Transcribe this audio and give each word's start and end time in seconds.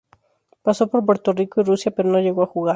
Pasó 0.63 0.87
por 0.89 1.05
Puerto 1.05 1.31
Rico 1.31 1.61
y 1.61 1.63
Rusia 1.63 1.91
pero 1.95 2.09
no 2.09 2.17
llegó 2.19 2.41
a 2.41 2.47
jugar. 2.47 2.69